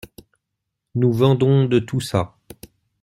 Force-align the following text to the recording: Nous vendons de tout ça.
Nous 0.95 1.13
vendons 1.13 1.65
de 1.65 1.77
tout 1.77 1.99
ça. 2.01 2.35